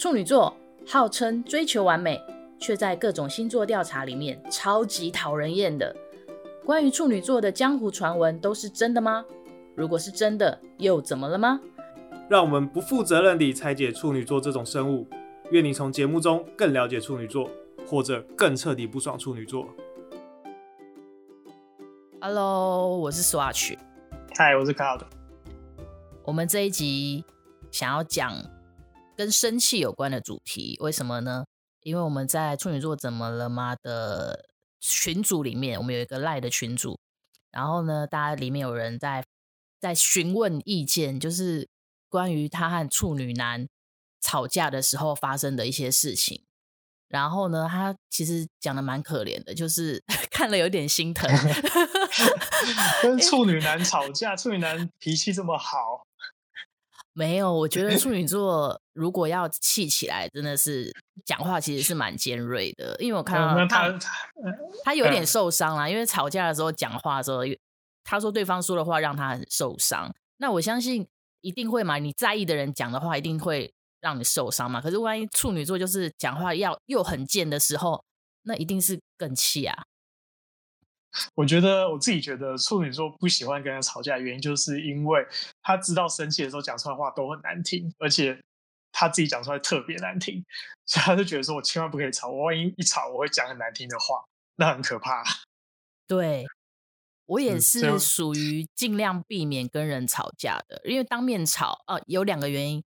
[0.00, 0.56] 处女座
[0.86, 2.18] 号称追求完美，
[2.58, 5.94] 却在各种星座调查里面超级讨人厌的。
[6.64, 9.22] 关于处女座的江湖传闻都是真的吗？
[9.76, 11.60] 如果是真的，又怎么了吗？
[12.30, 15.06] 让我们不负责任地拆解处女座这种生物。
[15.50, 17.50] 愿你从节目中更了解处女座，
[17.86, 19.68] 或者更彻底不爽处女座。
[22.22, 23.76] Hello，我是 Swatch。
[24.38, 25.02] Hi，我是 Cloud。
[26.24, 27.22] 我们这一集
[27.70, 28.32] 想要讲
[29.20, 31.44] 跟生气有关的主题，为什么呢？
[31.82, 34.48] 因为我们在处女座怎么了吗的
[34.80, 36.98] 群组里面，我们有一个赖的群组，
[37.50, 39.22] 然后呢，大家里面有人在
[39.78, 41.68] 在询问意见，就是
[42.08, 43.68] 关于他和处女男
[44.22, 46.42] 吵架的时候发生的一些事情。
[47.06, 50.02] 然后呢，他其实讲的蛮可怜的，就是
[50.32, 51.30] 看了有点心疼。
[53.02, 56.06] 跟处女男吵架，处女男脾气这么好。
[57.12, 62.96] 没有，我觉得处女 座如果要气起来，真的是讲话其实是蛮尖锐的。
[63.00, 63.98] 因为我看到他，他，
[64.84, 65.88] 他有点受伤啦。
[65.88, 67.40] 因为吵架的时候讲话的时候，
[68.04, 70.14] 他说对方说的话让他很受伤。
[70.38, 71.06] 那我相信
[71.40, 74.80] 一定会嘛，你在意的人讲的话一定会让你受伤嘛。
[74.80, 78.04] 可是万一处女座就是讲话要又很贱的时候，
[78.42, 79.84] 那一定是更气啊。
[81.34, 85.26] 我觉得我自己觉得处女座不喜欢跟人吵架的原因，就是因为
[85.62, 88.40] 他知道生气的时候讲出来话都很难听，而且
[88.92, 90.44] 他自己讲出来特别难听，
[90.86, 94.24] 所以他就觉得说我千万不可以吵，我万一一吵我会讲很难听的话，
[94.56, 95.24] 那很可怕。
[96.06, 96.46] 对，
[97.26, 102.82] 我也是属于尽量避免跟人吵架的，因为当面吵啊，有两个原因，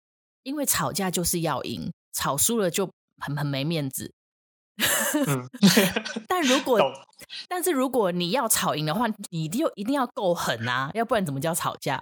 [0.43, 4.13] 因为吵架就是要赢，吵输了就很很没面子。
[5.27, 5.49] 嗯、
[6.27, 6.79] 但如果，
[7.49, 12.01] 但是如果你要吵赢的话，你一定一定要够狠啊，要不然怎么叫吵架？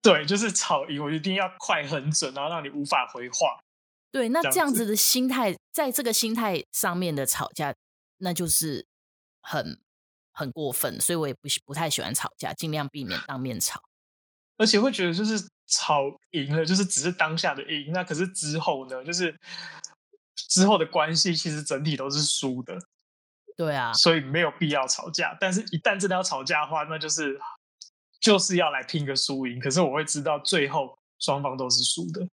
[0.00, 3.60] 对，就是吵赢，我一定要快很准，然后让你无法回话。
[4.10, 7.74] 对，那这样子的心态，在这个心态上面的吵架，
[8.18, 8.86] 那就是
[9.42, 9.78] 很
[10.32, 13.82] 很过分，所以我也不不太喜欢吵架，尽量避免当面吵。
[14.56, 19.38] 而且会觉得，就是吵赢了，就是只是当下的赢，那可是之后呢，就是。
[20.48, 22.76] 之后的关系其实整体都是输的，
[23.56, 25.36] 对啊，所以没有必要吵架。
[25.38, 27.38] 但是，一旦真的要吵架的话，那就是
[28.18, 29.60] 就是要来拼个输赢。
[29.60, 32.26] 可是我会知道最后双方都是输的。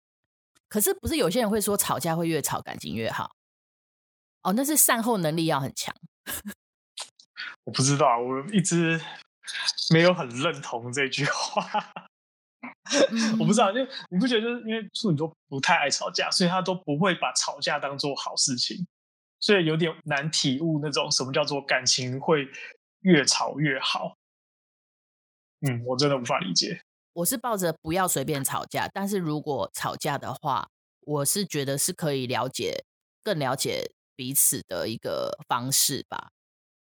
[0.69, 3.35] 可是不是有些人会说吵架会越吵感情越好？
[4.44, 5.95] 哦，那是善后能力要很强。
[7.63, 9.01] 我不知道，我一直
[9.91, 11.63] 没有很认同这句话。
[13.39, 18.85] 我不知道，就你不觉得，就是因为处女座不太爱吵架，所以他都不会把吵架当做好事情，
[19.39, 22.47] 所以有点难体悟那种什么叫做感情会
[23.01, 24.15] 越吵越好。
[25.61, 26.81] 嗯，我真的无法理解。
[27.13, 30.67] 我是抱着不要随便吵架，但是如果吵架的话，
[31.01, 32.83] 我是觉得是可以了解、
[33.23, 36.31] 更了解彼此的一个方式吧。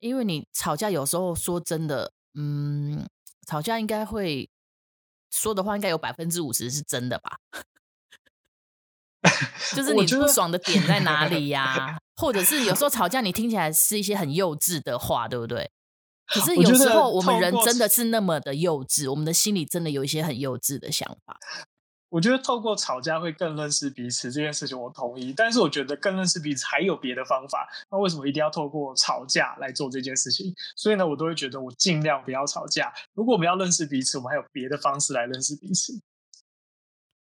[0.00, 3.06] 因为你吵架有时候说真的，嗯，
[3.46, 4.48] 吵架应该会。
[5.30, 7.38] 说的话应该有百分之五十是真的吧？
[9.74, 11.64] 就是你不爽的点在哪里呀、
[11.98, 11.98] 啊？
[12.16, 15.70] 或者是有时候吵架，你听起来是一些很幼稚的话，对不对？
[16.26, 21.38] 可是有时候我们人真的是那么的幼稚，我们的心里真的有一些很幼稚的想法。
[22.08, 25.32] 我觉得透过吵架会更认识彼此这件事情，我同意。
[25.36, 27.68] 但是我觉得更认识彼此还有别的方法。
[27.90, 30.54] 那为什么一定要透过吵架来做这件事情？
[30.76, 32.92] 所以呢，我都会觉得我尽量不要吵架。
[33.14, 36.00] 如果我们要认识彼此，我们还有别的方式来认识彼此。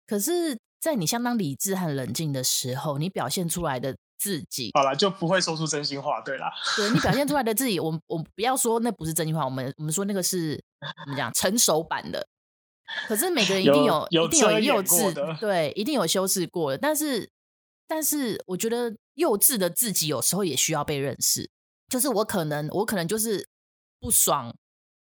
[0.06, 6.22] 可是，在你相当理智和冷静的时候，你表现出来的自己，好了，就不会说出真心话。
[6.22, 10.56] 对啦，对，你表现出来的自己， 我我不要说那不是真心话，我们我们说那个是
[11.06, 12.28] 怎么讲，成熟版的。
[13.08, 16.78] 可是每个人一定有，有一定有幼稚，对，一定有修饰过的。
[16.78, 17.30] 但是，
[17.88, 21.50] 但是我觉得幼稚的自己有时候也需要被认识。
[21.88, 23.48] 就是我可能，我可能就是
[24.00, 24.56] 不爽，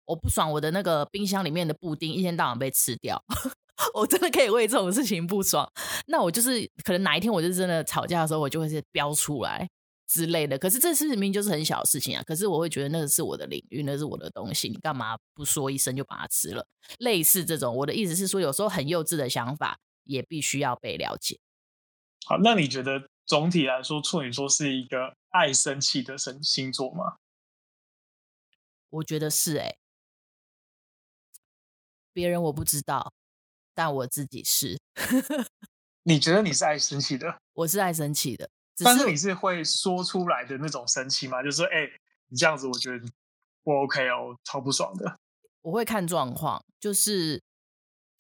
[0.06, 3.22] 我不爽我的那个冰箱里面的布丁一天到晚被吃掉，
[3.94, 5.70] 我真的可以为这种事情不爽。
[6.06, 9.68] 那我就是可能哪一天我就真的吵架的时候，我就会是飙出来。
[10.08, 12.24] 之类的，可是这事明明就是很小的事情啊！
[12.24, 16.66] 可是我会觉得那个是我的领域，那是我的东西，你干嘛不说一声就把它吃了？
[17.00, 21.40] 类似这种，我的意思是说，有时候很幼稚的想法也必须要被了解。
[22.26, 27.18] 好，那你觉得总体来说，处女座是一个爱生气的星星座吗？
[28.90, 29.78] 我觉得是哎、欸，
[32.14, 33.12] 别人我不知道，
[33.76, 34.80] 但我自己是。
[36.04, 37.42] 你觉得你是爱生气的？
[37.52, 38.50] 我是爱生气的。
[38.84, 41.42] 但是你是会说出来的那种生气吗？
[41.42, 41.92] 就是说，哎、欸，
[42.30, 43.00] 你这样子，我觉得
[43.64, 45.18] 不 OK 哦，超不爽的。
[45.62, 47.42] 我会看状况，就是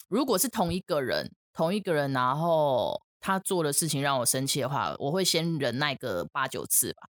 [0.07, 7.09] 如果是同一个人，同一个人，然后他做的事情让我生气的话，我会先忍耐个八九次吧。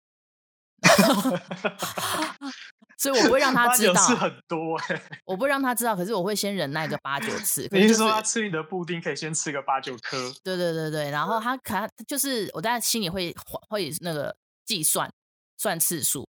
[3.01, 7.67] 所以我不会让他知道，是很多哎、欸，我不会让他知道，可是我会先忍耐个八九次。
[7.71, 10.31] 你是说他吃你的布丁可以先吃个八九颗？
[10.43, 13.33] 对对对对，然后他可能就是我在心里会
[13.69, 15.11] 会那个计算
[15.57, 16.27] 算次数，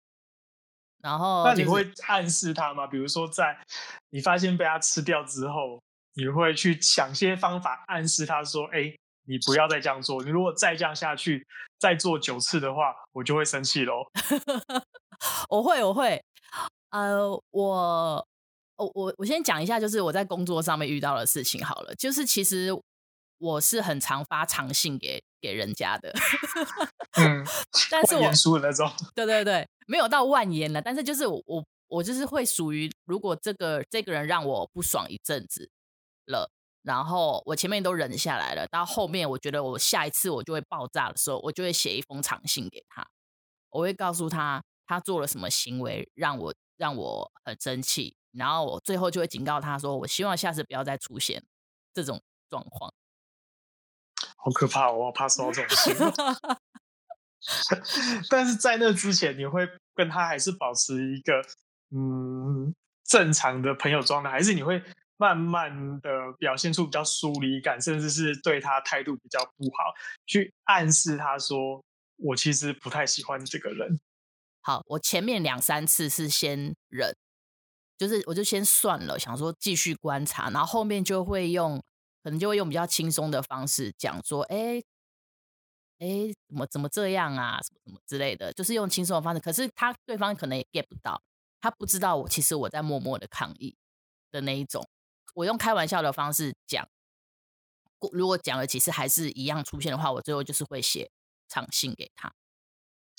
[1.03, 2.87] 然后、就是、那你会暗示他吗？
[2.87, 3.55] 比如说在
[4.09, 5.79] 你发现被他吃掉之后，
[6.15, 8.91] 你会去想些方法暗示他说：“哎，
[9.27, 11.47] 你不要再这样做，你如果再这样下去，
[11.79, 14.05] 再做九次的话，我就会生气喽。
[15.51, 16.23] ”我会，我会。
[16.93, 18.27] 呃，我，
[18.77, 21.95] 我，我，我先讲一下，就是我在工作上面遇到的事情好了。
[21.95, 22.69] 就是其实
[23.39, 26.13] 我是很常发长信给给人家的，
[27.19, 27.43] 嗯，
[27.91, 30.83] 但是我严肃的那种，对对对，没有到万言了。
[30.83, 35.71] 但是就是我我我就是会属于，如果这个这个人让我不爽一阵子
[36.27, 36.51] 了，
[36.83, 43.09] 然后我前面都忍下来了，到后面我觉得我下一次我就会爆炸的时候，我就会写一封长信给他，
[43.71, 46.53] 我会告诉他他做了什么行为让我。
[46.83, 51.41] 让我很生气，然后我最后就会警告他说：“我希望下次不要再出现
[51.95, 52.21] 这种
[52.51, 52.93] 状况。”
[54.37, 55.95] 好可怕，我怕收到这种信。
[58.29, 61.41] 但是在那之前，你会跟他还是保持一个
[61.91, 62.75] 嗯
[63.05, 64.83] 正常的朋友状态，还是你会
[65.17, 69.95] 慢慢的表现出比较疏离感，甚至是对他态度比较不好，
[70.27, 71.81] 去暗示他说
[72.19, 74.01] ：“我其实不太喜欢这个人。”
[74.65, 77.17] 好，我前面两三次是先忍，
[77.99, 81.83] 就是我就先算了，想说继续观察，然后后面就会用，
[82.23, 84.81] 可能就会用比较轻松的方式讲说，哎，
[85.99, 89.41] 哎，怎么怎么这样啊，什么什么之类的，就是用轻松的方式。
[89.41, 91.21] 可是他对方可能也 get 不到，
[91.61, 93.77] 他不知道我其实我在默默的抗议
[94.31, 94.89] 的那一种。
[95.35, 96.89] 我用开玩笑的方式讲，
[98.13, 101.11] 如果讲了几次还是一样出现的话，我最后就是会写
[101.49, 102.33] 长信给他。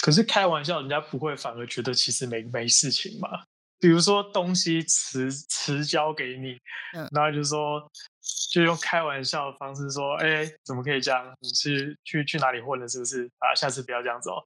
[0.04, 3.46] 可是开玩笑，人家不会反而觉得其实没没事情嘛？
[3.80, 6.60] 比如说东西迟迟交给你，
[6.94, 7.90] 嗯，然后就说
[8.52, 11.34] 就用开玩笑的方式说，哎，怎么可以这样？
[11.40, 13.32] 你是去去哪里混了是不是？
[13.40, 14.44] 啊，下次不要这样子哦，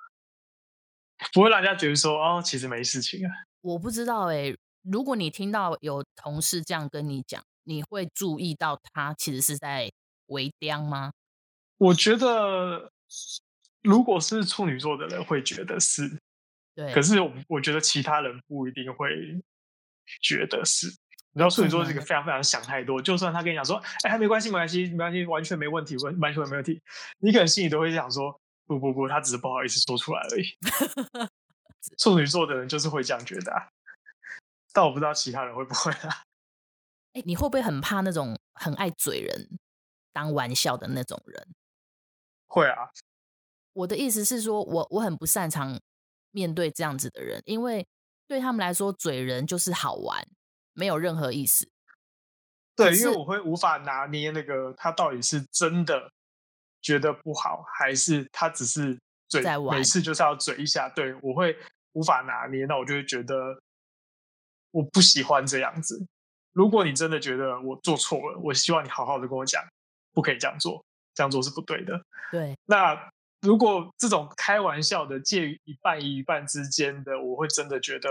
[1.33, 3.31] 不会让人家觉得说哦，其实没事情啊。
[3.61, 9.91] 我不知道哎，如果你听到有同事这样跟你讲，你会注意到他其实是在
[10.27, 11.11] 微刁吗？
[11.79, 12.91] 我觉得。
[13.87, 16.19] 如果是处女座的人会觉得是，
[16.75, 16.93] 对。
[16.93, 19.41] 可是我我觉得其他人不一定会
[20.21, 20.87] 觉得是。
[21.31, 26.81] 你知道处女座是一个非常非常想太多，就算他跟你讲说，哎，没关系，没关系，没关系，完全没问题，完完全没问题，
[27.19, 30.57] 你可能心里都会想说，不不不，他只是不好意思说出来而已。
[31.97, 33.69] 处女座的人就是会这样觉得啊，
[34.73, 36.23] 但我不知道其他人会不会啊。
[37.13, 39.59] 哎，你会不会很怕那种很爱嘴人、
[40.11, 41.47] 当玩笑的那种人？
[42.47, 42.89] 会啊。
[43.77, 45.79] 我的意思是说，我我很不擅长
[46.31, 47.85] 面对这样子的人，因为
[48.27, 50.27] 对他们来说，嘴人就是好玩，
[50.73, 51.69] 没有任何意思。
[52.75, 56.11] 对，因为我会无法拿捏那个他到底是真的
[56.81, 60.89] 觉得不好，还是他只是嘴在玩，每次就是要嘴一下。
[60.89, 61.55] 对，我会
[61.93, 63.61] 无法拿捏，那我就会觉得
[64.71, 66.03] 我不喜欢这样子。
[66.51, 69.63] 如果你真的觉得我做错了，我希望你好好的跟我讲，
[70.13, 70.83] 不可以这样做，
[71.13, 72.01] 这样做是不对的。
[72.31, 73.11] 对，那。
[73.41, 78.09] 如果这种开玩笑的介于一半一半之间的，我会真的觉得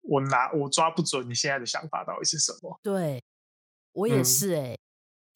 [0.00, 2.80] 我拿我抓不准你现在的想法到底是什么。
[2.82, 3.22] 对，
[3.92, 4.78] 我也是哎、欸嗯。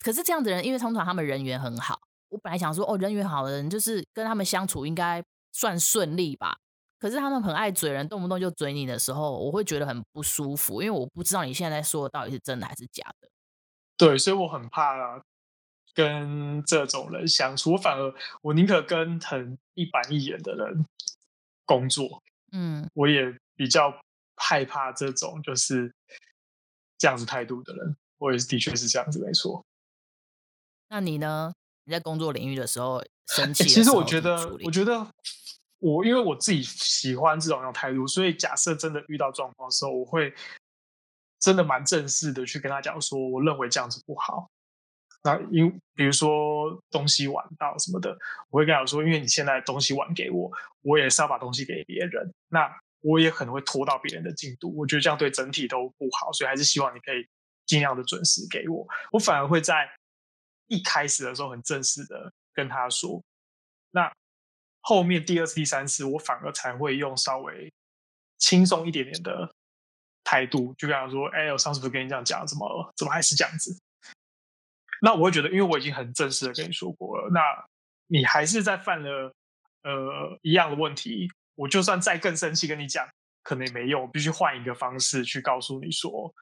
[0.00, 6.56] 可是这样的人，因为通常他们人缘很好，我本来想说哦，人缘好的人就是跟他们相处应该算顺利吧。
[6.99, 13.28] 可是他们很爱嘴人，动不动就嘴你的时候，我会觉得很不舒服，因为我不知道你现在在说的到底是真的还是假的。
[13.97, 15.20] 对，所以我很怕啊。
[15.98, 20.86] 跟这种人相处，我反而我宁可跟很一板一眼的人
[21.64, 22.22] 工作。
[22.52, 23.92] 嗯，我也比较
[24.36, 25.92] 害怕这种就是
[26.96, 27.96] 这样子态度的人。
[28.18, 29.64] 我也是，的确是这样子，没错。
[30.88, 31.52] 那你呢？
[31.82, 33.64] 你在工作领域的时候生气？
[33.64, 35.04] 其实我觉得，我觉得
[35.78, 40.32] 我因为我自己喜欢这种样态度，所以假设真的遇到状况的时候，我会
[41.40, 44.48] 真的蛮正式的去跟他讲说，我认为这样子不好。
[45.28, 48.16] 那因比如说东西晚到什么的，
[48.49, 57.26] 我会跟他说，因为你现在东西晚给我，我也是要把东西给别人，那我也可能会拖到别人的进度，我觉得这样对整体都不好，所以还是希望你可以
[57.66, 58.87] 尽量的准时给我。
[59.12, 59.90] 我反而会在
[60.68, 63.23] 一开始的时候很正式的跟他说，
[63.90, 64.11] 那
[64.80, 67.70] 后面第二次、第三次，我反而才会用稍微
[68.38, 69.52] 轻松一点点的
[70.25, 73.78] 态度，就跟他说，哎，我上次不是跟你这样讲，怎么怎么还是这样子？
[75.00, 77.40] 那我会觉得，因为我已经很正式的跟你说过了，那
[78.06, 79.34] 你还是在犯了
[79.82, 83.06] 呃一样的问题，我就算再更生气跟你讲，
[83.42, 86.34] 可能也没用，我必须换一个方式去告诉你说，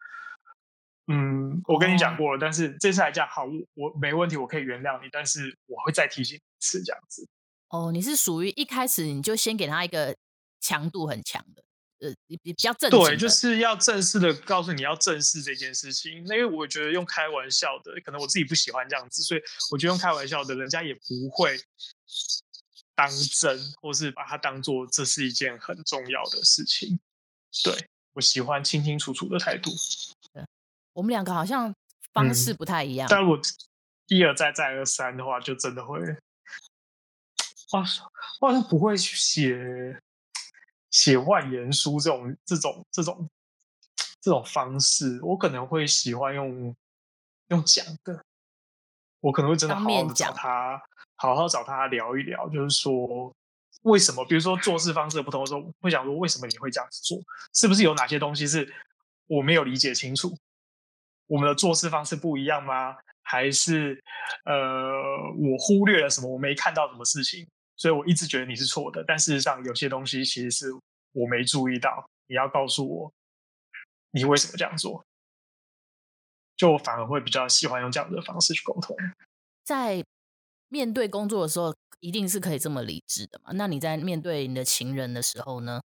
[1.09, 7.29] 嗯，我跟你讲过了，哦、但是这次来讲好，我我没问题，我可以原谅你，但是我会再提醒你一次这样子。
[7.69, 10.17] 哦，你是属于一开始你就先给他一个
[10.61, 11.63] 强度很强的。
[11.99, 16.13] 呃，比比较正对，就是要正式的告诉你要正视这件事情。
[16.13, 21.59] 因为我觉得用开玩笑的，可能我自己不喜欢这样子，所以我觉得用开玩笑的，人家也不会
[22.95, 23.09] 当
[23.41, 27.01] 真，或是把它当做这是一件很重要的事情。
[27.65, 29.71] 对，我喜欢清清楚楚的态度。
[30.93, 31.75] 我们两个好像
[32.13, 33.09] 方式不太一样。
[33.09, 33.41] 嗯，但我
[34.09, 35.99] 一而再再而三的话，就真的会，
[37.73, 37.83] 哇，
[38.41, 40.03] 我好像不会去写。
[40.97, 43.29] 写万言书这种这种这种
[44.23, 46.75] 这种方式，我可能会喜欢用
[47.49, 48.25] 用讲的，
[49.21, 50.83] 我可能会真的好好的找他，
[51.17, 53.31] 好好找他聊一聊，就是说
[53.83, 57.21] 为什么，比如说做事方式不同的时候，会想说为什么你会这样子做，
[57.53, 58.75] 是不是有哪些东西是
[59.27, 60.35] 我没有理解清楚？
[61.27, 62.97] 我们的做事方式不一样吗？
[63.23, 64.03] 还是
[64.47, 64.55] 呃
[65.37, 66.33] 我忽略了什么？
[66.33, 67.47] 我没看到什么事情？
[67.77, 70.73] 所以我一直觉得你是错的，但事实上有些东西其实是
[71.13, 73.13] 我没注意到，你要告诉我
[74.13, 75.05] 你为什么这样做，
[76.57, 78.97] 就我反而会比较喜欢用这样的方式去沟通。
[79.63, 80.03] 在
[80.69, 83.53] 面对工作的时候，一定是可以这么理智的嘛？
[83.53, 85.83] 那你在面对你的情人的时候呢？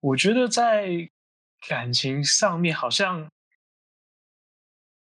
[0.00, 1.10] 我觉得在
[1.68, 3.30] 感情上面，好像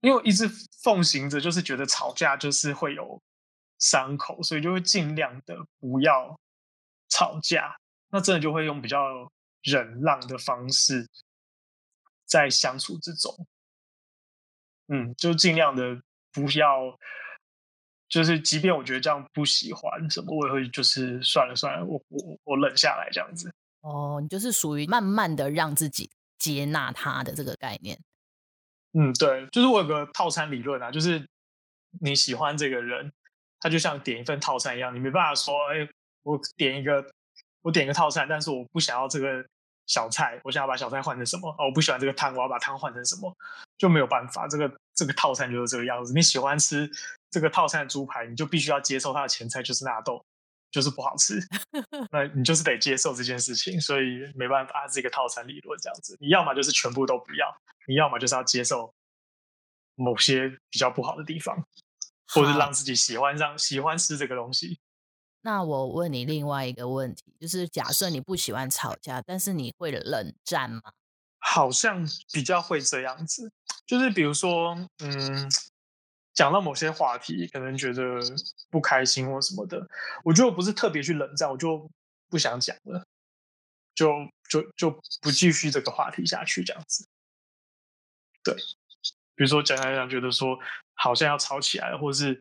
[0.01, 0.49] 因为我一直
[0.83, 3.21] 奉行着，就是觉得吵架就是会有。
[3.81, 6.39] 伤口，所以就会尽量的不要
[7.09, 7.77] 吵架。
[8.13, 9.31] 那真的就会用比较
[9.63, 11.09] 忍让的方式
[12.27, 13.47] 在相处之中，
[14.89, 16.99] 嗯，就尽量的不要，
[18.09, 23.55] 就是即便我觉得这样不喜欢什么，我也会就是算了算了，我我我忍下来这样子。
[23.83, 27.97] 哦，你就是属于慢慢的让自己接纳他的这个概念。
[28.93, 31.29] 嗯，对，就是我有个套餐理论啊，就是
[32.01, 33.13] 你喜欢这个人。
[33.61, 35.89] 他就像点一份套餐一样，你没办法说，哎，
[36.23, 37.05] 我点一个，
[37.63, 39.45] 我点一个套餐，但是我不想要这个
[39.87, 41.51] 小菜，我想要把小菜换成什么？
[41.59, 43.33] 哦，我不喜欢这个汤，我要把汤换成什么？
[43.77, 46.13] 就没有办法，这个这个套餐就是这个样子。
[46.13, 46.91] 你喜欢吃
[47.31, 50.23] 这个套餐的猪排，你就必须要接受它的前菜就是纳豆，
[50.71, 51.41] 就是不好吃，
[52.13, 53.81] 那你就是得接受这件事情。
[53.81, 58.93] 所以没办法，是一个套餐理论这样子，你要么就是全部都不要，你要么就是要接受
[59.95, 61.63] 某些比较不好的地方。
[62.35, 64.81] 或者让自己喜欢上喜欢吃这个东西。
[65.43, 70.83] 那我问你另外一个问题，就是假设你不喜欢吵架，但是你会冷战吗？
[71.39, 73.51] 好像比较会这样子，
[73.87, 75.51] 就是比如说，嗯，
[76.35, 78.21] 讲到某些话题，可能觉得
[78.69, 79.89] 不开心或什么的，
[80.23, 81.91] 我觉得我不是特别去冷战，我就
[82.29, 83.03] 不想讲了，
[83.95, 84.13] 就
[84.49, 84.91] 就就
[85.23, 87.09] 不继续这个话题下去，这样子。
[88.45, 88.55] 对，
[89.35, 90.59] 比如说讲讲讲，觉得说。
[91.03, 92.39] 好像要吵起来了，或者是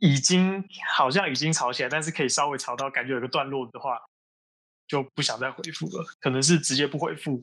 [0.00, 0.62] 已经
[0.94, 3.98] 好像已经吵起来，但是可以稍微吵到感觉有个段落的话，
[4.86, 6.04] 就不想再回复了。
[6.20, 7.42] 可能是直接不回复。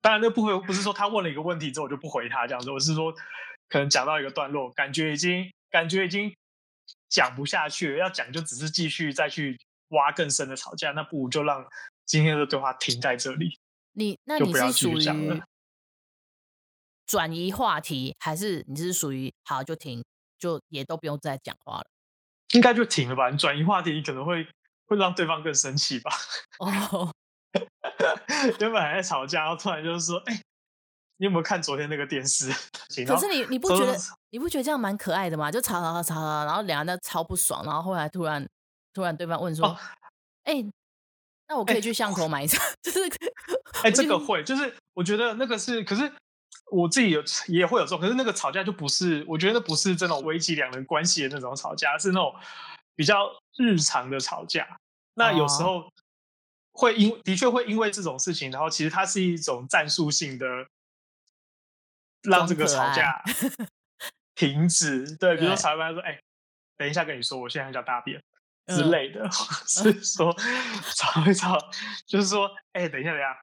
[0.00, 3.12] 当然，那不回不是说他问了一个问题之后我就不回他这样子，我是说
[3.68, 6.32] 可能讲到一个段落，感觉已经感觉已经
[7.08, 9.58] 讲不下去了，要讲就只是继续再去
[9.88, 11.66] 挖更深的吵架，那不如就让
[12.06, 13.58] 今天的对话停在这里。
[13.94, 15.42] 你那你是属于？
[17.10, 20.00] 转移话题，还是你是属于好就停，
[20.38, 21.84] 就也都不用再讲话了？
[22.54, 23.28] 应该就停了吧？
[23.30, 24.46] 你转移话题，你可能会
[24.86, 26.12] 会让对方更生气吧？
[26.60, 27.12] 哦，
[28.60, 30.42] 原本还在吵架，然后突然就是说：“哎、欸，
[31.16, 32.48] 你有没有看昨天那个电视？”
[33.04, 33.98] 可是你你不觉得
[34.30, 35.50] 你不觉得这样蛮可爱的吗？
[35.50, 38.48] 就吵吵吵吵吵，然后两个人超不爽，然后后来突然
[38.92, 39.66] 突然对方问说
[40.46, 40.72] ：“哎、哦欸，
[41.48, 43.00] 那我可以去巷口买一张？” 就是
[43.82, 46.12] 哎，这个会，就是我觉得那个是，可是。
[46.70, 52.34] 我自己有也会有这种，可是那个吵架就不是，我觉得不是这种危及两人关系的那种吵架，是那种
[52.94, 54.78] 比较日常的吵架。
[55.14, 55.92] 那有时候
[56.72, 60.46] 会因的确会因为这种事情，然后其实它是一种战术性的，
[62.22, 63.22] 让这个吵架
[64.34, 65.16] 停止。
[65.16, 66.20] 对，比如说吵架说：“哎、欸，
[66.76, 68.22] 等一下跟你说，我现在很想大便
[68.68, 69.24] 之类的。
[69.24, 69.30] 嗯”
[69.66, 70.32] 是说
[70.94, 71.58] 吵一吵，
[72.06, 73.36] 就是说：“哎、欸，等一下，等一下。”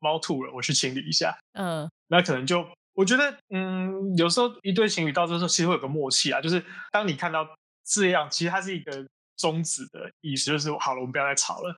[0.00, 1.38] 猫吐了，我去清理一下。
[1.52, 7.48] 嗯，那可能就我觉得，嗯，有时候一对情侣到这时候其实会有个默契啊，就是当你看到
[7.84, 11.76] 这样，其实它是一个终止的意思，就是好了，我们不要再吵了，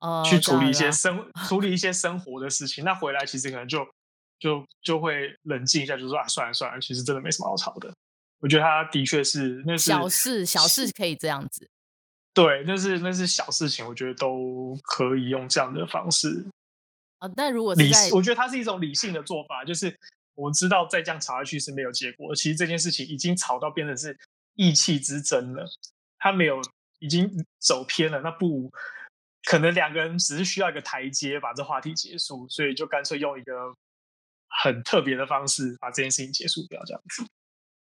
[0.00, 2.84] 哦，去处理一些生处理一些生活的事情。
[2.84, 3.86] 那回来其实可能就
[4.38, 7.90] 就就会冷静一下，就说啊，算了算了，其实真的没什么好吵的。
[8.40, 11.66] 我觉得他的确是那是小事，小事可以这样子。
[12.34, 16.44] 对，那是那是小事情，我觉得都可以用这样的方式。
[17.24, 17.74] 啊，但如果
[18.12, 19.98] 我觉得它是一种理性的做法，就是
[20.34, 22.34] 我知道再这样吵下去是没有结果。
[22.34, 24.18] 其实这件事情已经吵到变成是
[24.54, 25.66] 意气之争了，
[26.18, 26.60] 他没有
[26.98, 28.70] 已经走偏了，那不
[29.44, 33.52] 可能两个人只是需要一个台阶把这话题结束，所以就干脆用一个
[34.62, 37.24] 很特别的方式把这件事情结束掉，这样子。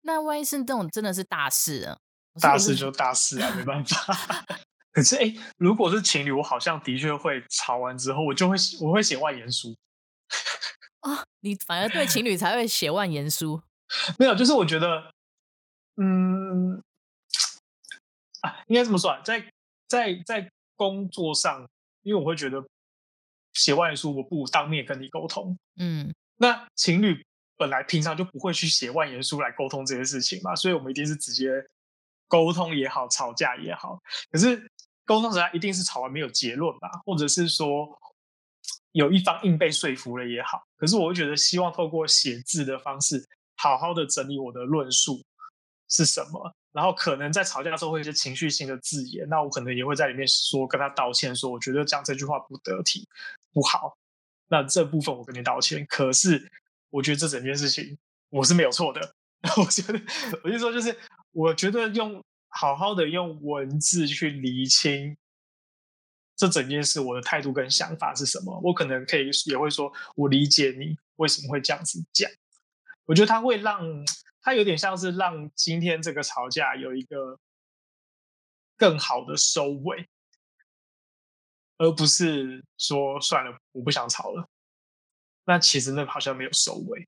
[0.01, 1.97] 那万一是这种真的是大事啊？
[2.39, 4.45] 大事就大事啊，没办法。
[4.95, 9.75] 可是，哎，如果是情侣，我好像的确会吵完之后，我就会我会写万言书。
[11.03, 13.61] 哦，你反而对情侣才会写万言书？
[14.17, 15.11] 没有，就是我觉得，
[15.97, 16.81] 嗯，
[18.39, 19.45] 啊，应该这么说啊，在
[19.89, 21.67] 在在工作上，
[22.03, 22.65] 因为我会觉得
[23.51, 25.57] 写万言书，我不如当面跟你沟通。
[25.75, 27.21] 嗯，那情侣
[27.57, 31.51] 本来平常就不会去写万言书来沟通这些事情嘛，所以我们一定是直接。
[32.27, 34.59] 沟通也好，吵架也好，可是
[35.05, 37.97] 沟通时一定是吵完没有结论吧，或者是说
[38.91, 40.63] 有一方硬被说服了也好。
[40.75, 43.23] 可是我会觉得，希望透过写字的方式，
[43.55, 45.23] 好好的整理我的论述
[45.87, 53.07] 是什么，然后可能在吵架的时候会有一些情绪性的字眼，那我可能也会在里面说跟他道歉，说我觉得讲这句话不得体，
[53.53, 53.95] 不好。
[54.47, 55.85] 那这部分我跟你道歉。
[55.87, 56.51] 可是
[56.89, 57.97] 我觉得这整件事情
[58.29, 59.15] 我是没有错的。
[59.57, 60.01] 我觉得，
[60.43, 60.97] 我就说就是。
[61.37, 62.23] 我觉得用
[62.57, 65.17] 好好的用文字去厘清
[66.35, 68.59] 这整件事，我的态度跟想法是什么？
[68.63, 72.31] 我可能可以也会说，我理解你为什么会这样子讲。
[73.05, 73.81] 我觉得他会让
[74.41, 77.39] 他有点像是让今天这个吵架有一个
[78.77, 80.07] 更好的收尾，
[81.77, 84.49] 而不是说算了，我不想吵了。
[85.45, 87.07] 那其实那好像没有收尾。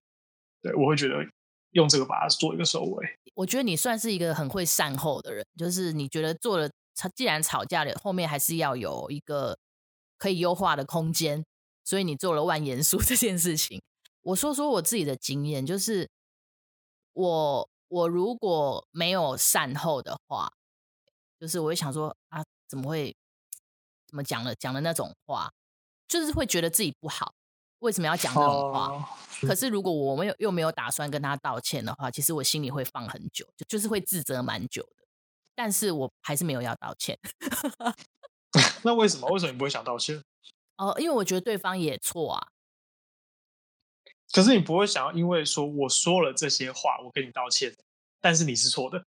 [0.62, 1.26] 对，我会觉得。
[1.72, 3.20] 用这个把它做一个收尾。
[3.38, 6.68] 我觉得你算是一个很会善后的人，就是你觉得做了，
[7.16, 9.60] 既然吵架了，后面还是要有一个
[10.18, 11.46] 可以优化的空间，
[11.84, 13.80] 所以你做了万言书 这件事情。
[14.24, 16.10] 我说说我自己的经验，就是
[17.14, 20.52] 我我如果没有善后的话，
[21.40, 23.16] 就是我会想说啊，怎么会
[24.08, 25.52] 怎么讲了讲了那种话，
[26.08, 27.36] 就是会觉得自己不好。
[27.80, 29.08] 为什么要讲这种话
[29.42, 35.06] 可是如果我没有又没有打算跟他道歉的话，其实我心里会放很久，就就是会自责蛮久的。
[35.56, 37.18] 但是我还是没有要道歉。
[38.84, 39.28] 那为什么？
[39.30, 40.22] 为什么你不会想道歉？
[40.78, 42.48] 哦，因为我觉得对方也错啊。
[44.32, 47.76] 可是你不会想要，因为说我说了这些话，我跟你道歉，
[48.22, 49.04] 但是你是错的。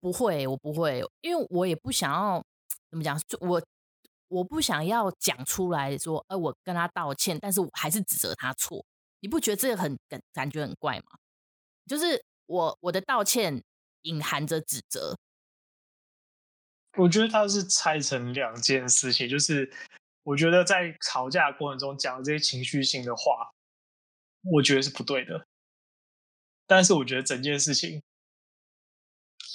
[0.00, 2.44] 不会，我不会，因为我也不想要
[2.90, 3.62] 怎么讲，我。
[4.28, 8.82] 我不想要讲出来说，呃，我跟他道歉，但是我还是指责他错。
[9.22, 11.04] 你不觉得这个很感感觉很怪吗？
[11.86, 13.62] 就是我我的道歉
[14.02, 15.16] 隐含着指责。
[16.98, 19.72] 我觉得他是拆成两件事情，就是
[20.24, 23.52] 我觉得在吵架的过程中讲这些情绪性的话，
[24.42, 25.46] 我觉得是不对的。
[26.66, 28.02] 但是我觉得整件事情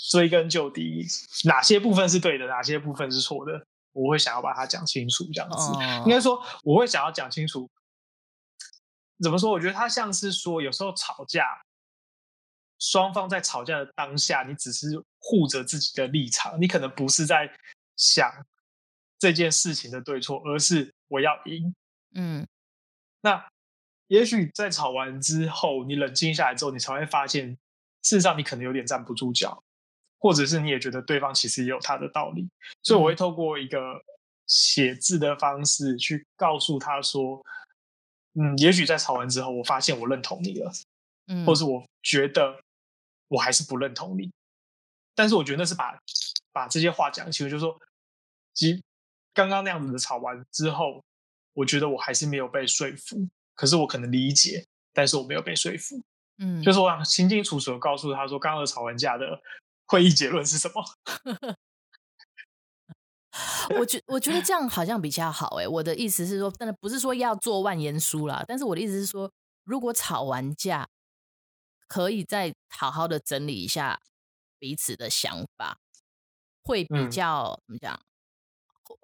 [0.09, 1.05] 追根究底，
[1.43, 3.65] 哪些部分是对的，哪些部分是错的。
[3.91, 7.69] 我会想要把它讲清楚，这样子、哦、应该说我会想要讲清楚。
[9.23, 9.51] 怎么说？
[9.51, 11.45] 我觉得他像是说，有时候吵架，
[12.79, 17.51] 双方在吵架的当下，你只是护着自己的立场，你可能不是在
[17.95, 18.31] 想
[19.17, 21.73] 这件事情的对错，而是我要赢。
[22.15, 22.47] 嗯，
[23.21, 23.47] 那
[24.07, 27.49] 也许在吵完之后，你冷静下来之后，你才会发现，
[28.03, 29.63] 事实上你可能有点站不住脚。
[30.19, 32.49] 或者是你也觉得对方其实也有他的道理，
[32.81, 33.79] 所以我会透过一个
[34.47, 37.39] 写字的方式去告诉他说，
[38.39, 40.71] 嗯，也许在吵完之后，我发现我认同你了，
[41.27, 42.61] 嗯，或是我觉得
[43.27, 44.31] 我还是不认同你，
[45.15, 45.99] 但是我觉得那是把
[46.51, 47.79] 把这些话讲清楚，就是说，
[48.53, 48.81] 其实
[49.33, 51.03] 刚刚那样子的吵完之后，
[51.53, 56.01] 我觉得我还是没有被说服，可是我可能理解，但是我没有被说服，
[56.37, 59.41] 嗯，就是我想清清楚楚的告诉他说，刚刚的吵完架的。
[59.89, 60.83] 会议结论是什么？
[63.79, 65.67] 我觉我觉得这样好像比较好哎。
[65.67, 69.31] 我的意思是说，真的不是说要做万言书啦，但是我的意思是说，
[69.63, 70.87] 如果吵完架，
[71.87, 74.01] 可以再好好的整理一下
[74.57, 75.79] 彼此的想法，
[76.63, 78.01] 会比较、嗯、怎么讲？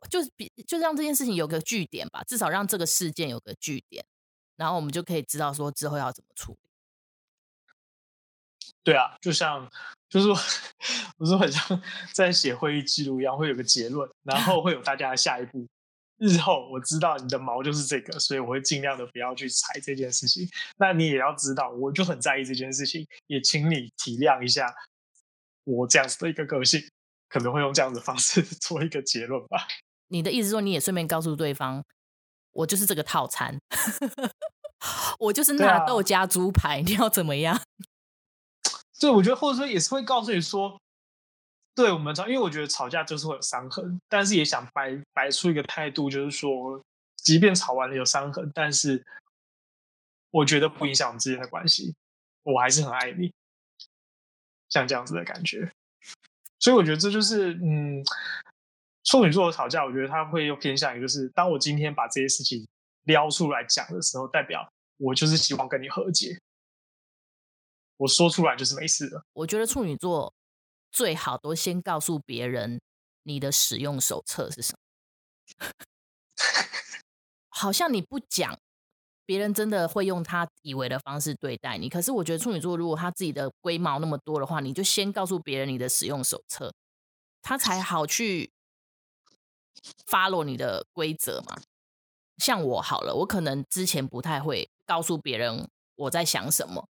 [0.09, 4.05] 就是比就让这件事情有个据点吧，至少让这个事件有个据点，
[4.55, 6.69] 然后我们就可以知道说之后要怎么处理。
[8.83, 9.69] 对啊，就像。
[10.13, 10.37] 就是说，
[11.17, 11.81] 我说很像
[12.13, 15.67] 在写会议记录一样，会有个结论，然后会有大家的下一步。
[16.19, 20.47] 日后我知道你的毛就是这个，所以我会尽量的不要去踩这件事情。
[20.77, 24.71] 那你也要知道，我就很在意这件事情，也请你体谅一下
[25.63, 26.79] 我这样子的一个个性，
[27.27, 29.67] 可能会用这样的方式 做一个结论吧。
[30.09, 31.83] 你的意思说，你也顺便告诉对方，
[32.51, 33.59] 我就是这个套餐，
[35.17, 37.59] 我就是纳豆加猪排，啊、你要怎么样？
[39.03, 40.79] 对，我觉得或者说也是会告诉你说，
[41.75, 46.81] 对我们吵，因为我觉得吵架就是会有伤痕，但是也想摆摆出一个态度，就是说，
[47.17, 49.05] 即便吵完了有伤痕，但是
[50.31, 51.93] 我觉得不影响我们之间的关系，
[52.43, 53.29] 我还是很爱你，
[54.69, 55.69] 像这样子的感觉。
[56.59, 58.01] 所以我觉得这就是，嗯，
[59.03, 62.65] 处女座的吵架，我觉得他会又偏向于，就是当我今天把这些事情
[63.03, 66.39] 撩出来讲的时候，代表我就是希望跟你和解。
[67.97, 69.23] 我说出来就是没事的。
[69.33, 70.33] 我觉得处女座
[70.91, 72.81] 最好都先告诉别人
[73.23, 75.69] 你的使用手册是什么，
[77.49, 78.57] 好像你不讲，
[79.25, 81.87] 别人真的会用他以为的方式对待你。
[81.87, 86.73] 可是我觉得处女座如果他自己的龟毛那么多的话，你就先告诉别人你的使用手册，
[87.41, 88.51] 他才好去
[90.05, 91.61] follow 你的规则嘛。
[92.37, 96.89] 像我好了，我可能之前不太会告诉别人我在想什么。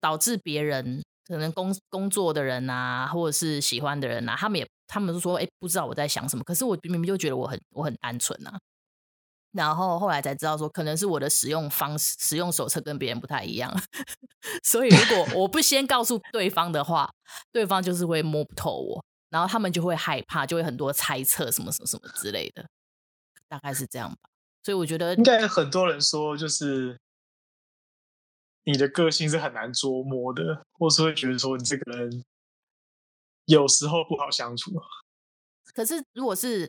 [0.00, 6.44] 导致别人可能工工作的人啊，或者是喜欢的人啊，他们也他们都说，哎，不知道我在想什么。
[6.44, 8.58] 可是我明明就觉得我很我很单纯啊。
[9.52, 13.74] 然后后来才知道说，可能是我的使用方式、使用手册跟别人不太一样。
[14.62, 17.10] 所以如果我不先告诉对方的话，
[17.50, 22.66] 对方就是会摸不透我，然后他们就会害怕，就会很多猜测什么什么什么之类的，
[23.48, 24.16] 大概是这样吧。
[24.62, 26.98] 所以我觉得应该很多人说就是。
[28.64, 32.22] 你的个性是很难捉摸的，或是会觉得说你这个人
[33.46, 34.72] 有时候不好相处。
[35.72, 36.68] 可是如果是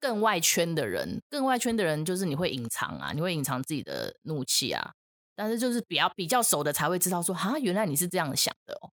[0.00, 4.92] 更外圈的人，更外圈的人就是你会隐藏啊，你会隐藏自己的怒气啊。
[5.36, 8.90] 但是就是比较比较熟的才会知道说，啊，原来你是这样想的哦。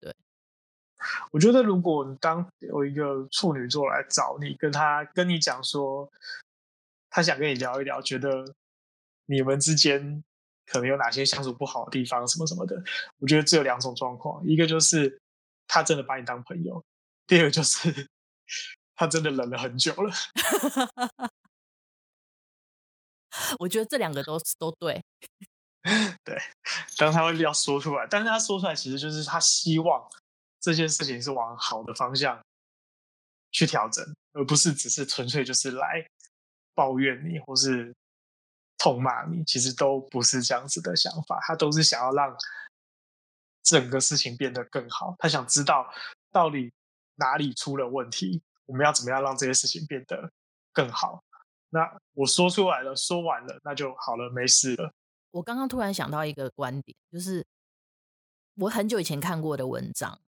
[0.00, 0.14] 对，
[1.32, 6.08] 我觉得如果你当有一个处女座来找你，跟他跟你讲说，
[7.10, 8.54] 他想跟你聊一聊，觉得
[9.24, 10.22] 你们之间。
[10.66, 12.82] 可能有哪些相处不好的地方，什么什么的，
[13.18, 15.20] 我觉得只有两种状况，一个就是
[15.68, 16.84] 他真的把你当朋友，
[17.26, 18.08] 第二个就是
[18.96, 20.12] 他真的忍了很久了。
[23.58, 25.04] 我觉得这两个都都对，
[26.24, 26.36] 对，
[26.96, 30.02] 当他会要说出来，但是他说出来其实就是他希望
[30.58, 32.42] 这件事情是往好的方向
[33.52, 36.04] 去调整，而不是只是纯粹就是来
[36.74, 37.94] 抱怨你或是。
[38.78, 42.36] 痛骂你，其实都不是这样子的想法，他都是想要让
[43.62, 45.14] 整个事情变得更好。
[45.18, 45.92] 他想知道
[46.30, 46.72] 到底
[47.16, 50.30] 哪里出了问题，我们要怎么样让这些事情变得
[50.72, 51.24] 更好。
[51.70, 54.92] 那我说出来了，说完了，那就好了，没事了。
[55.32, 57.44] 我刚刚突然想到一个观点，就是
[58.54, 60.20] 我很久以前看过的文章，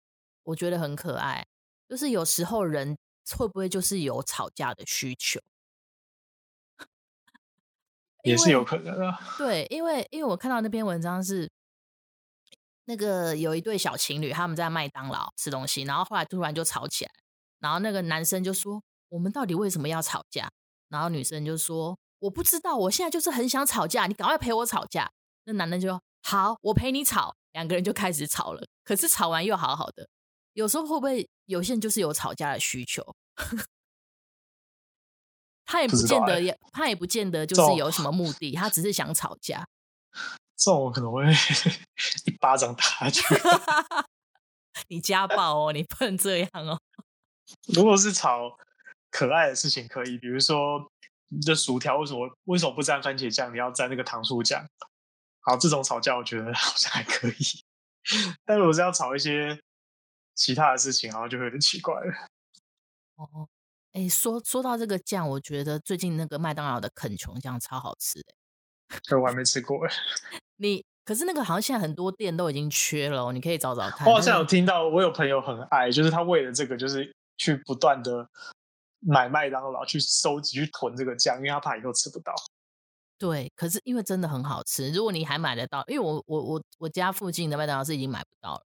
[0.43, 1.47] 我觉得很可爱。
[1.89, 2.99] 就是有时候人
[3.37, 5.41] 会不会就是有吵架的需求？
[8.23, 9.19] 也是有可能啊。
[9.37, 11.51] 对，因为因为我看到那篇文章是
[12.85, 17.11] 那个有一对小情侣，他们在麦当劳吃东西，然后后来突然就吵起来，
[17.61, 20.51] 然后那个男生就说：“我们到底为什么要吵架？”
[20.89, 25.11] 然后女生就说：“我不知道，我现在就是很想吵架，你赶快陪我吵架。”
[25.45, 30.09] 那男的就说：“好，我陪你吵。”两个人就开始吵了，可是吵完又好好的。
[30.53, 33.03] 有时候会不会有些人就是有吵架的需求？
[35.71, 39.67] 他也不见得也，他也不见得就是有什么目的，他只是想吵架。
[40.57, 41.23] 这种我可能会
[42.25, 43.23] 一巴掌打下去。
[44.89, 46.81] 你家暴哦，你不能这样哦。
[47.75, 48.57] 如果是吵
[49.11, 50.91] 可爱的事情，可以，比如说
[51.29, 54.67] 你的薯条为什么为什么不沾番茄酱，你要沾那个糖醋酱？
[55.41, 57.35] 好，这种吵架我觉得好像还可以。
[58.47, 59.61] 但如果是要吵一些
[60.35, 62.13] 其他的事情，好像就会有点奇怪了。
[63.17, 63.47] 哦。
[63.99, 68.33] 哎，说说到这个酱，我觉得最近那个麦当劳的肯琼酱超好吃的。
[69.03, 69.93] 这我还没吃过哎。
[70.57, 74.07] 你可是那个好像现在很多店都已经缺了，你可以找找看。
[74.07, 78.29] 我好像有听到，我有朋友很爱，就是他为了这个，就是去不断的
[79.01, 82.33] 买麦当劳去收集、去囤这个酱，因为他怕以后吃不到。
[83.19, 88.63] 对，可是因为真的很好吃，如果你还买得到，因为我我我我家附近的麦当劳是已经买不到了。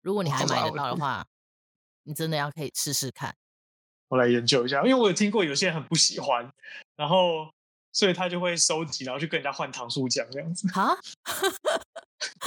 [0.00, 1.24] 如果你还买得到的 话，
[2.02, 3.32] 你真的要可以试试看。
[4.12, 6.46] 我来研究一下，因为我有听过有些人很不喜欢，
[6.96, 7.50] 然后
[7.92, 10.68] 所以他就会收集，然后去跟人家换糖醋酱这样子。
[10.78, 10.94] 啊？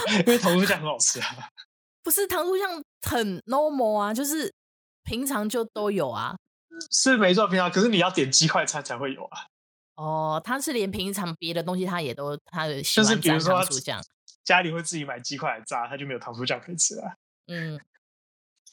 [0.24, 1.26] 因为糖醋酱很好吃啊。
[2.04, 4.54] 不是糖醋酱很 normal 啊，就是
[5.02, 6.36] 平常就都有啊。
[6.92, 9.46] 是没错，平常可是你要点鸡块餐才会有啊。
[9.96, 14.00] 哦，他是连平常别的东西他也都他的喜欢蘸糖醋酱，
[14.44, 17.16] 家里会自己买鸡块来炸，他就没有糖醋酱可以吃了。
[17.48, 17.80] 嗯。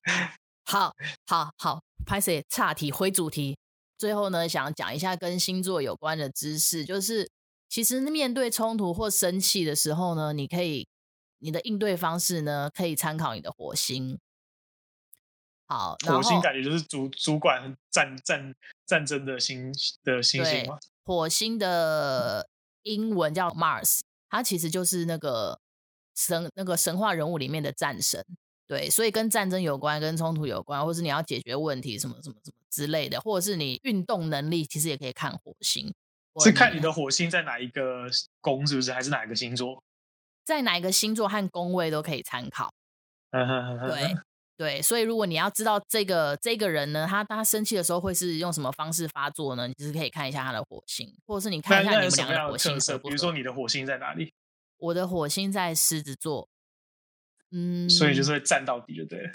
[0.66, 0.94] 好，
[1.26, 3.58] 好，好，拍谢岔题回主题。
[3.98, 7.30] 最后呢，想讲一下跟星座有关的知识，就是
[7.70, 10.88] 其实面对冲突或生气的时候呢，你可以
[11.40, 14.20] 你的应对方式呢，可以参考你的火星。
[15.66, 18.54] 好，火星感觉就是主主管战战
[18.86, 19.72] 战争的星
[20.04, 20.78] 的星星嘛。
[21.06, 22.50] 火星的
[22.82, 25.60] 英文叫 Mars，它其实就是那个
[26.16, 28.26] 神那个神话人物里面的战神。
[28.66, 35.94] 对，所以跟战争有关，跟冲突有关，或是你要解决问题什么什么什么之类的，或者是你运动能力，其实也可以看火星。
[36.44, 38.08] 是看你的火星在哪一个
[38.42, 38.92] 宫，是不是？
[38.92, 39.84] 还是哪一个星座？
[40.44, 42.74] 在哪一个星座和宫位都可以参考。
[43.32, 44.16] 对
[44.58, 49.68] 对，所以如果你要知道这个这个人呢，他他生气的时候会是用什么方式发作呢？
[49.68, 52.98] 你其实可以看一下他的火星，或者是你看一下你们两个的火星色。
[52.98, 54.34] 比如说你的火星在哪里？
[54.78, 56.50] 我的火星在狮子座。
[57.54, 59.32] 嗯，所以就是会战到底，对不对？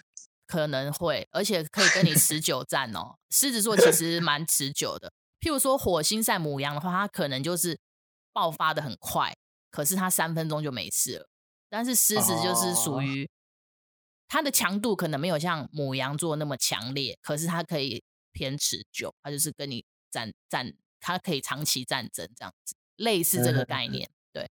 [0.47, 3.17] 可能会，而且可以跟你持久战哦。
[3.31, 5.13] 狮子座其实蛮持久的。
[5.41, 7.79] 譬如说火星在母羊的话，它可能就是
[8.33, 9.37] 爆发的很快，
[9.71, 11.29] 可是它三分钟就没事了。
[11.69, 13.29] 但是狮子就是属于
[14.27, 18.03] 它的强度可能没有像母羊座那么强烈，可是它可以
[18.33, 24.11] 偏持久，它就是跟你战战，它可以长期战争这样子，类似这个概念。
[24.33, 24.51] 对，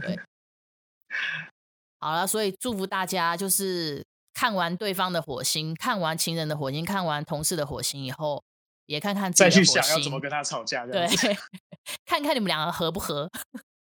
[0.00, 0.18] 对。
[2.00, 8.42] 好了，所以祝福大家，就是看完对方的火星，看完情人的火星，看完同事的火星以后，
[8.86, 10.86] 也看看自己的火星，再去想要怎么跟他吵架。
[10.86, 11.06] 对，
[12.06, 13.30] 看看你们两个合不合。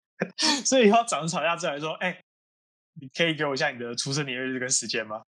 [0.66, 2.24] 所以以后早上吵架之后来说，哎、欸，
[3.00, 5.22] 你可以给我一下你的出生年月日跟时间吗？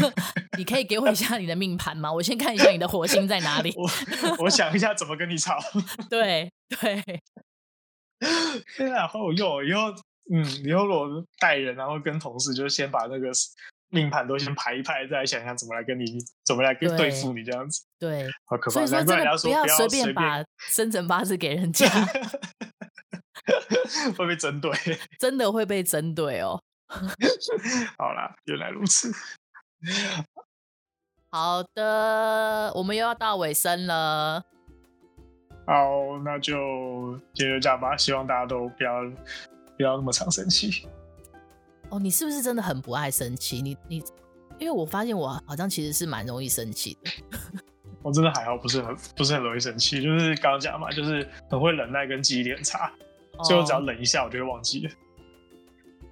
[0.58, 2.12] 你可以给我一下你的命盘吗？
[2.12, 3.72] 我先看一下你的火星在哪里。
[3.76, 5.58] 我我想一下怎么跟你吵。
[6.10, 7.02] 对对。
[8.76, 9.66] 天啊，好有用！
[9.66, 9.94] 以后。
[10.32, 13.30] 嗯，以后如果带人，然后跟同事，就先把那个
[13.90, 16.04] 命盘都先排一排，再想想怎么来跟你，
[16.44, 17.84] 怎么来跟对付你这样子。
[17.98, 18.72] 对，好可怕。
[18.72, 21.86] 所以说，真的不要随便把 生辰八字给人家，
[24.18, 24.72] 会被针对，
[25.20, 26.60] 真的会被针对哦。
[27.96, 29.12] 好啦，原来如此。
[31.30, 34.42] 好的，我们又要到尾声了。
[35.66, 37.96] 好，那就今天就这样吧。
[37.96, 38.92] 希望大家都不要。
[39.76, 40.86] 不要那么常生气。
[41.90, 43.62] 哦，你是不是真的很不爱生气？
[43.62, 43.96] 你你，
[44.58, 47.10] 因为我发现我好像其实是蛮容易生气的。
[48.02, 52.92] 我真的还好，不是很不是很容易生气，就是刚刚讲嘛，就是很会忍耐跟记忆力很差，
[53.36, 54.92] 哦、所以我只要忍一下，我就会忘记了。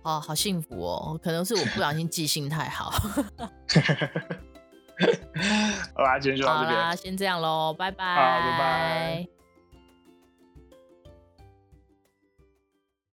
[0.03, 2.91] 哦，好幸福哦，可能是我不小心记性太好。
[5.95, 9.34] 好啦，今天就到这边，先这样喽，拜拜，好，拜拜。